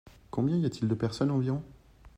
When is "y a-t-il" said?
0.57-0.87